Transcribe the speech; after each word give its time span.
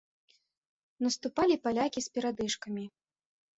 Наступалі 1.09 1.59
палякі 1.67 1.99
з 2.09 2.17
перадышкамі. 2.17 2.83